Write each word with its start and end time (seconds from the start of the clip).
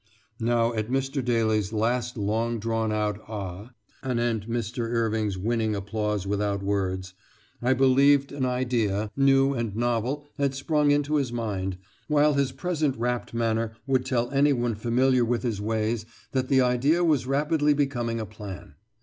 Now 0.39 0.73
at 0.73 0.89
Mr. 0.89 1.23
Daly's 1.23 1.71
last 1.71 2.17
long 2.17 2.57
drawn 2.57 2.91
out 2.91 3.19
"A 3.19 3.21
a 3.21 3.33
ah," 3.33 3.69
anent 4.03 4.49
Mr. 4.49 4.89
Irving's 4.89 5.37
winning 5.37 5.75
applause 5.75 6.25
without 6.25 6.63
words, 6.63 7.13
I 7.61 7.73
believed 7.75 8.31
an 8.31 8.43
idea, 8.43 9.11
new 9.15 9.53
and 9.53 9.75
novel, 9.75 10.25
had 10.39 10.55
sprung 10.55 10.89
into 10.89 11.17
his 11.17 11.31
mind, 11.31 11.77
while 12.07 12.33
his 12.33 12.51
present 12.51 12.97
rapt 12.97 13.35
manner 13.35 13.73
would 13.85 14.03
tell 14.03 14.31
anyone 14.31 14.73
familiar 14.73 15.23
with 15.23 15.43
his 15.43 15.61
ways 15.61 16.07
that 16.31 16.47
the 16.47 16.61
idea 16.61 17.03
was 17.03 17.27
rapidly 17.27 17.75
becoming 17.75 18.19
a 18.19 18.25
plan. 18.25 18.73